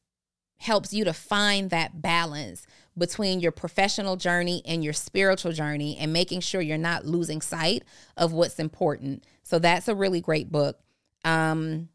[0.57, 6.13] helps you to find that balance between your professional journey and your spiritual journey and
[6.13, 7.83] making sure you're not losing sight
[8.15, 9.25] of what's important.
[9.41, 10.77] So that's a really great book.
[11.25, 11.89] Um,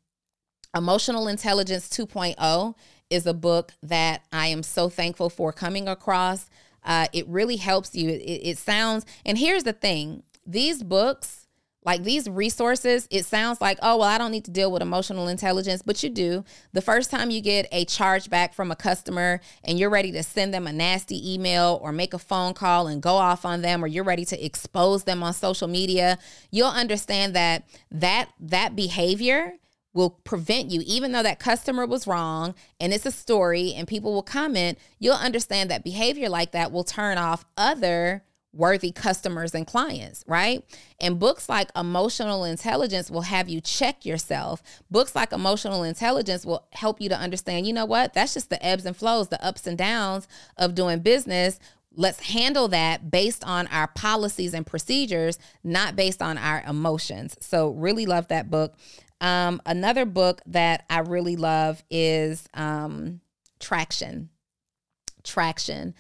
[0.77, 2.75] Emotional Intelligence 2.0
[3.11, 6.49] is a book that I am so thankful for coming across.
[6.85, 8.11] Uh, it really helps you.
[8.11, 11.47] It, it sounds, and here's the thing these books,
[11.85, 15.29] like these resources, it sounds like, oh, well, I don't need to deal with emotional
[15.29, 16.45] intelligence, but you do.
[16.73, 20.23] The first time you get a charge back from a customer and you're ready to
[20.23, 23.83] send them a nasty email or make a phone call and go off on them
[23.85, 26.19] or you're ready to expose them on social media,
[26.51, 29.55] you'll understand that that that behavior
[29.95, 34.13] will prevent you even though that customer was wrong and it's a story and people
[34.13, 38.23] will comment, you'll understand that behavior like that will turn off other
[38.53, 40.65] worthy customers and clients, right?
[41.01, 44.63] And books like Emotional Intelligence will have you check yourself.
[44.91, 48.15] Books like Emotional Intelligence will help you to understand, you know what?
[48.15, 51.61] That's just the ebbs and flows, the ups and downs of doing business.
[51.95, 57.37] Let's handle that based on our policies and procedures, not based on our emotions.
[57.41, 58.75] So, really love that book.
[59.21, 63.21] Um, another book that I really love is um,
[63.59, 64.31] Traction.
[65.25, 65.95] Traction.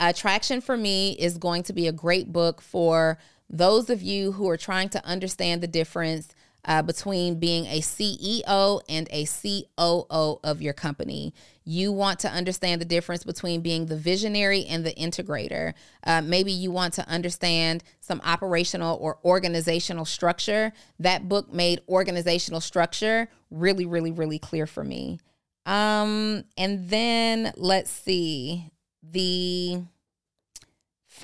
[0.00, 3.18] Attraction for me is going to be a great book for
[3.48, 6.34] those of you who are trying to understand the difference
[6.64, 11.34] uh, between being a CEO and a COO of your company.
[11.64, 15.74] You want to understand the difference between being the visionary and the integrator.
[16.06, 20.72] Uh, maybe you want to understand some operational or organizational structure.
[20.98, 25.20] That book made organizational structure really, really, really clear for me.
[25.66, 28.70] Um, and then let's see
[29.02, 29.82] the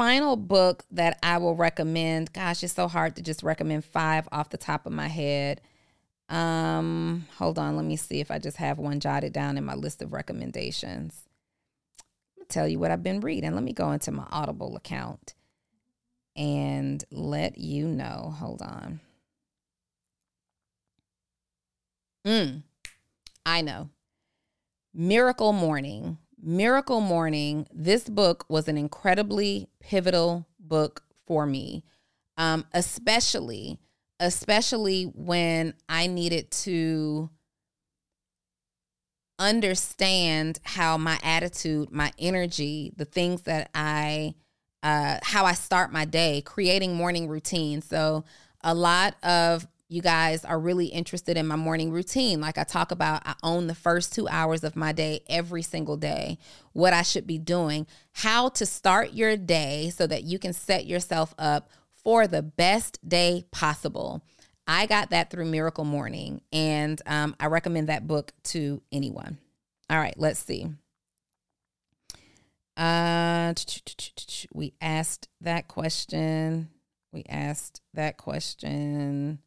[0.00, 2.32] final book that I will recommend.
[2.32, 5.60] Gosh, it's so hard to just recommend five off the top of my head.
[6.30, 9.74] Um, hold on, let me see if I just have one jotted down in my
[9.74, 11.24] list of recommendations.
[12.38, 13.54] I'll tell you what I've been reading.
[13.54, 15.34] Let me go into my Audible account
[16.34, 18.34] and let you know.
[18.38, 19.00] Hold on.
[22.24, 22.62] Mm,
[23.44, 23.90] I know.
[24.94, 31.84] Miracle Morning Miracle Morning, this book was an incredibly pivotal book for me,
[32.36, 33.78] um, especially,
[34.18, 37.30] especially when I needed to
[39.38, 44.34] understand how my attitude, my energy, the things that I,
[44.82, 47.84] uh, how I start my day, creating morning routines.
[47.86, 48.24] So,
[48.62, 52.40] a lot of you guys are really interested in my morning routine.
[52.40, 55.96] Like I talk about, I own the first two hours of my day every single
[55.96, 56.38] day,
[56.72, 60.86] what I should be doing, how to start your day so that you can set
[60.86, 61.70] yourself up
[62.04, 64.22] for the best day possible.
[64.64, 69.38] I got that through Miracle Morning, and um, I recommend that book to anyone.
[69.90, 70.68] All right, let's see.
[72.76, 73.54] Uh,
[74.54, 76.68] we asked that question.
[77.12, 79.40] We asked that question.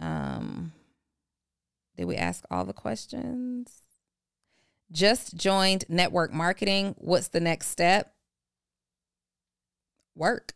[0.00, 0.72] Um,
[1.96, 3.82] did we ask all the questions?
[4.90, 6.94] Just joined network marketing.
[6.98, 8.14] What's the next step?
[10.14, 10.54] Work.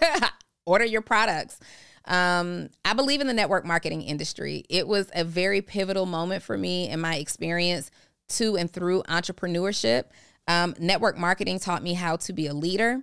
[0.66, 1.58] Order your products.
[2.06, 4.64] Um, I believe in the network marketing industry.
[4.68, 7.90] It was a very pivotal moment for me in my experience
[8.28, 10.04] to and through entrepreneurship.
[10.46, 13.02] Um, network marketing taught me how to be a leader.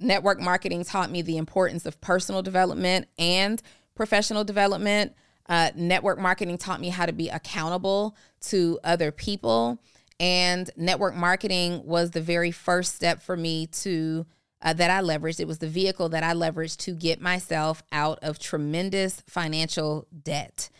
[0.00, 3.62] Network marketing taught me the importance of personal development and
[3.94, 5.14] professional development.
[5.48, 9.78] Uh, network marketing taught me how to be accountable to other people.
[10.20, 14.26] And network marketing was the very first step for me to
[14.62, 15.40] uh, that I leveraged.
[15.40, 20.70] It was the vehicle that I leveraged to get myself out of tremendous financial debt.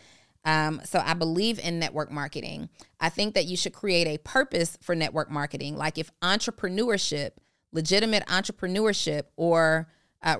[0.45, 2.69] Um, so I believe in network marketing.
[2.99, 5.77] I think that you should create a purpose for network marketing.
[5.77, 7.31] Like if entrepreneurship,
[7.71, 9.87] legitimate entrepreneurship, or
[10.21, 10.37] uh,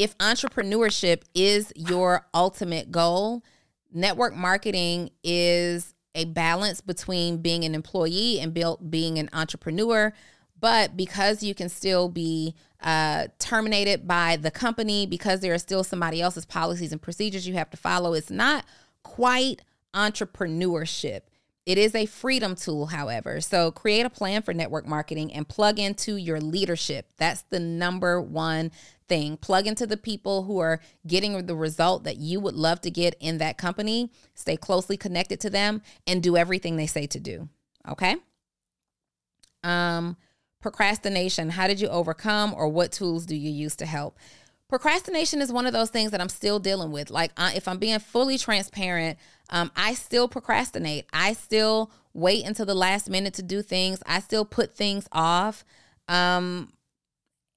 [0.00, 3.44] if entrepreneurship is your ultimate goal,
[3.92, 10.10] network marketing is a balance between being an employee and built being an entrepreneur.
[10.58, 15.84] But because you can still be uh, terminated by the company, because there are still
[15.84, 18.64] somebody else's policies and procedures you have to follow, it's not
[19.02, 19.60] quite
[19.92, 21.24] entrepreneurship.
[21.66, 23.40] It is a freedom tool, however.
[23.40, 27.06] So create a plan for network marketing and plug into your leadership.
[27.18, 28.72] That's the number one
[29.08, 29.36] thing.
[29.36, 33.14] Plug into the people who are getting the result that you would love to get
[33.20, 34.10] in that company.
[34.34, 37.48] Stay closely connected to them and do everything they say to do.
[37.88, 38.16] Okay?
[39.62, 40.16] Um
[40.60, 44.18] procrastination, how did you overcome or what tools do you use to help?
[44.70, 47.10] Procrastination is one of those things that I'm still dealing with.
[47.10, 49.18] Like, uh, if I'm being fully transparent,
[49.50, 51.06] um, I still procrastinate.
[51.12, 54.00] I still wait until the last minute to do things.
[54.06, 55.64] I still put things off.
[56.08, 56.72] Um,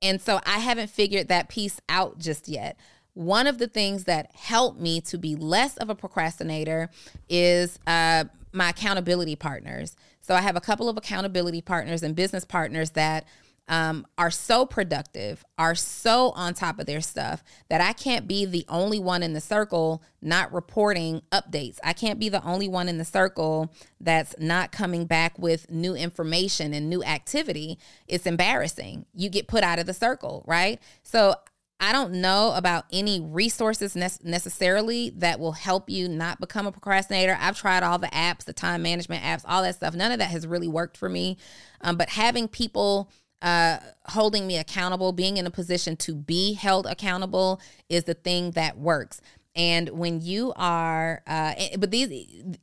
[0.01, 2.77] and so I haven't figured that piece out just yet.
[3.13, 6.89] One of the things that helped me to be less of a procrastinator
[7.29, 9.95] is uh, my accountability partners.
[10.21, 13.25] So I have a couple of accountability partners and business partners that
[13.67, 18.45] um, are so productive, are so on top of their stuff that I can't be
[18.45, 21.79] the only one in the circle not reporting updates.
[21.83, 25.95] I can't be the only one in the circle that's not coming back with new
[25.95, 27.79] information and new activity.
[28.07, 29.05] It's embarrassing.
[29.13, 30.81] You get put out of the circle, right?
[31.03, 31.35] So
[31.79, 36.71] I don't know about any resources ne- necessarily that will help you not become a
[36.71, 37.37] procrastinator.
[37.37, 39.93] I've tried all the apps, the time management apps, all that stuff.
[39.93, 41.37] None of that has really worked for me.
[41.81, 43.11] Um, but having people
[43.43, 48.51] uh, holding me accountable, being in a position to be held accountable is the thing
[48.51, 49.21] that works.
[49.55, 52.09] And when you are, uh, but these,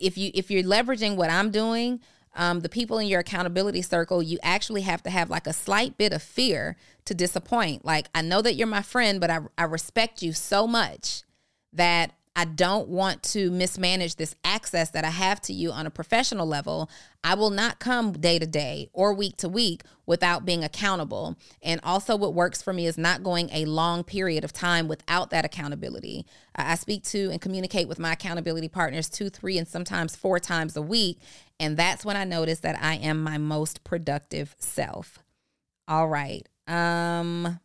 [0.01, 2.01] if you if you're leveraging what I'm doing,
[2.35, 5.97] um, the people in your accountability circle, you actually have to have like a slight
[5.99, 7.85] bit of fear to disappoint.
[7.85, 11.23] Like I know that you're my friend, but I I respect you so much
[11.75, 15.91] that I don't want to mismanage this access that I have to you on a
[15.91, 16.89] professional level.
[17.25, 21.37] I will not come day to day or week to week without being accountable.
[21.61, 25.31] And also, what works for me is not going a long period of time without
[25.31, 26.25] that accountability.
[26.55, 30.77] I speak to and communicate with my accountability partners two, three, and sometimes four times
[30.77, 31.19] a week.
[31.59, 35.19] And that's when I notice that I am my most productive self.
[35.89, 36.49] All right.
[36.69, 37.59] Um,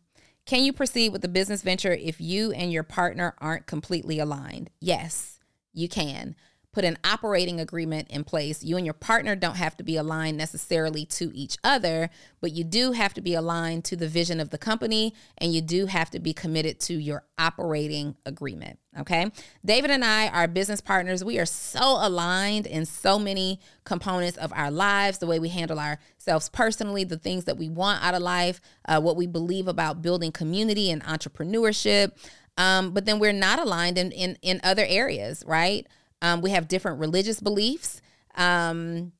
[0.46, 4.70] can you proceed with the business venture if you and your partner aren't completely aligned?
[4.80, 5.40] Yes,
[5.72, 6.36] you can.
[6.76, 8.62] Put an operating agreement in place.
[8.62, 12.10] You and your partner don't have to be aligned necessarily to each other,
[12.42, 15.62] but you do have to be aligned to the vision of the company and you
[15.62, 18.78] do have to be committed to your operating agreement.
[18.98, 19.30] Okay.
[19.64, 21.24] David and I are business partners.
[21.24, 25.80] We are so aligned in so many components of our lives the way we handle
[25.80, 30.02] ourselves personally, the things that we want out of life, uh, what we believe about
[30.02, 32.12] building community and entrepreneurship.
[32.58, 35.86] Um, but then we're not aligned in, in, in other areas, right?
[36.22, 38.00] Um, we have different religious beliefs.
[38.34, 39.12] Um,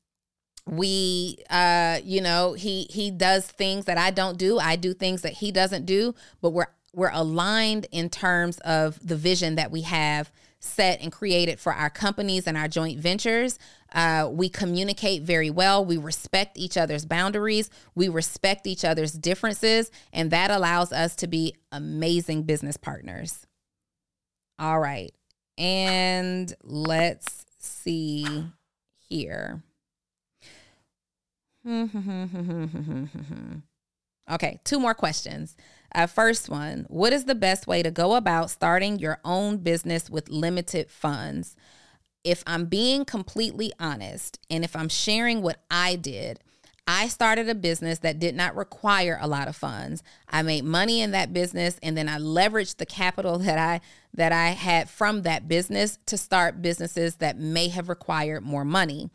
[0.69, 5.23] we uh you know he he does things that i don't do i do things
[5.23, 9.83] that he doesn't do but we're we're aligned in terms of the vision that we
[9.83, 13.59] have set and created for our companies and our joint ventures.
[13.93, 15.85] Uh, we communicate very well.
[15.85, 17.71] We respect each other's boundaries.
[17.95, 19.91] We respect each other's differences.
[20.13, 23.47] And that allows us to be amazing business partners.
[24.59, 25.15] All right.
[25.59, 28.47] And let's see
[29.09, 29.63] here.
[34.31, 35.57] okay, two more questions.
[35.95, 40.09] Uh, first one What is the best way to go about starting your own business
[40.11, 41.57] with limited funds?
[42.23, 46.41] If I'm being completely honest, and if I'm sharing what I did,
[46.87, 50.03] I started a business that did not require a lot of funds.
[50.29, 53.81] I made money in that business and then I leveraged the capital that I
[54.15, 59.11] that I had from that business to start businesses that may have required more money.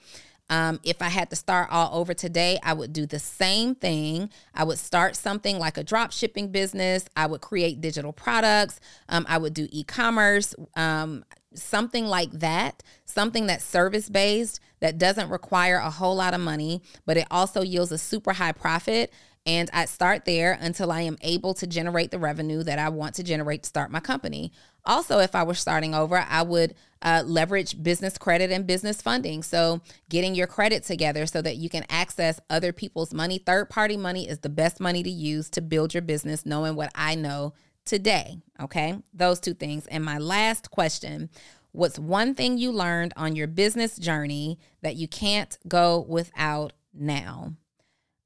[0.52, 4.30] Um, if I had to start all over today, I would do the same thing.
[4.54, 7.06] I would start something like a drop shipping business.
[7.16, 8.82] I would create digital products.
[9.08, 14.98] Um, I would do e commerce, um, something like that, something that's service based that
[14.98, 19.12] doesn't require a whole lot of money, but it also yields a super high profit.
[19.44, 23.16] And I'd start there until I am able to generate the revenue that I want
[23.16, 24.52] to generate to start my company.
[24.86, 29.42] Also, if I were starting over, I would uh, leverage business credit and business funding.
[29.42, 33.40] So, getting your credit together so that you can access other people's money.
[33.40, 36.92] Third party money is the best money to use to build your business, knowing what
[36.94, 37.54] I know
[37.86, 38.38] today.
[38.60, 39.88] Okay, those two things.
[39.88, 41.30] And my last question
[41.74, 47.54] What's one thing you learned on your business journey that you can't go without now?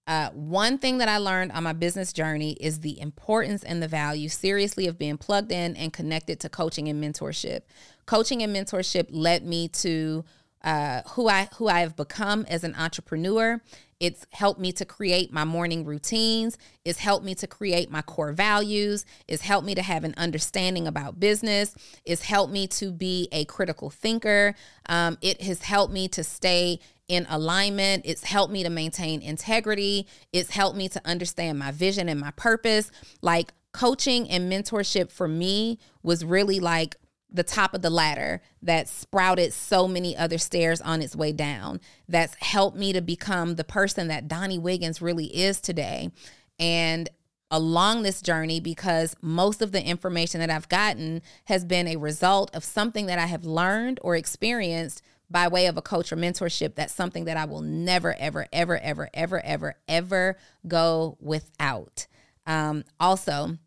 [0.08, 3.88] Uh, one thing that I learned on my business journey is the importance and the
[3.88, 7.62] value, seriously, of being plugged in and connected to coaching and mentorship.
[8.06, 10.24] Coaching and mentorship led me to
[10.64, 13.62] uh, who I who I have become as an entrepreneur.
[14.00, 16.58] It's helped me to create my morning routines.
[16.84, 19.06] It's helped me to create my core values.
[19.28, 21.74] It's helped me to have an understanding about business.
[22.04, 24.56] It's helped me to be a critical thinker.
[24.88, 28.04] Um, it has helped me to stay in alignment.
[28.06, 30.08] It's helped me to maintain integrity.
[30.34, 32.91] It's helped me to understand my vision and my purpose.
[33.22, 36.98] Like coaching and mentorship for me was really like
[37.32, 41.82] the top of the ladder that sprouted so many other stairs on its way down.
[42.07, 46.11] That's helped me to become the person that Donni Wiggins really is today.
[46.59, 47.09] And
[47.51, 52.55] along this journey, because most of the information that I've gotten has been a result
[52.55, 56.76] of something that I have learned or experienced by way of a coach or mentorship,
[56.76, 62.07] that's something that I will never, ever, ever, ever, ever, ever, ever go without.
[62.45, 63.57] Um, also,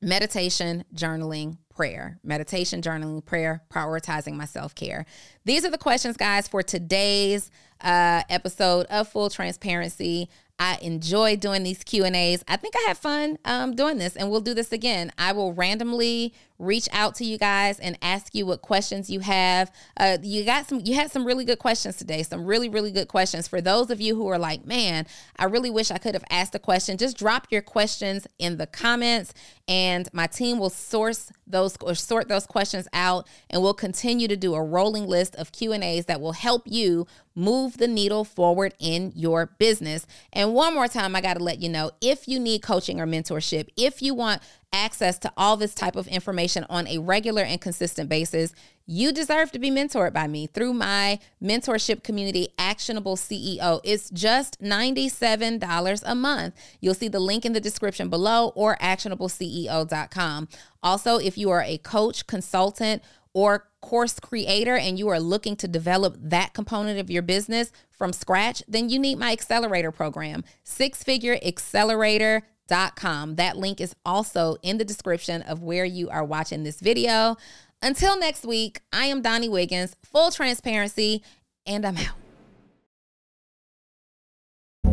[0.00, 2.18] meditation, journaling, prayer.
[2.22, 5.06] Meditation, journaling, prayer, prioritizing my self care.
[5.46, 7.50] These are the questions, guys, for today's
[7.80, 10.28] uh, episode of Full Transparency.
[10.58, 12.44] I enjoy doing these Q and A's.
[12.46, 15.10] I think I had fun um, doing this, and we'll do this again.
[15.16, 19.72] I will randomly reach out to you guys and ask you what questions you have.
[19.96, 22.22] Uh, you got some, you had some really good questions today.
[22.22, 23.48] Some really, really good questions.
[23.48, 25.06] For those of you who are like, man,
[25.36, 26.98] I really wish I could have asked a question.
[26.98, 29.32] Just drop your questions in the comments,
[29.66, 34.36] and my team will source those or sort those questions out, and we'll continue to
[34.36, 38.24] do a rolling list of Q and A's that will help you move the needle
[38.24, 40.06] forward in your business.
[40.32, 43.06] And one more time, I got to let you know if you need coaching or
[43.06, 44.42] mentorship, if you want
[44.72, 48.52] access to all this type of information on a regular and consistent basis,
[48.86, 53.80] you deserve to be mentored by me through my mentorship community, Actionable CEO.
[53.84, 56.54] It's just $97 a month.
[56.80, 60.48] You'll see the link in the description below or actionableceo.com.
[60.82, 63.02] Also, if you are a coach, consultant,
[63.32, 68.12] or course creator and you are looking to develop that component of your business from
[68.12, 71.38] scratch, then you need my accelerator program, Six Figure
[72.70, 73.36] Accelerator.com.
[73.36, 77.36] That link is also in the description of where you are watching this video.
[77.82, 81.22] Until next week, I am Donni Wiggins, full transparency,
[81.66, 82.19] and I'm out.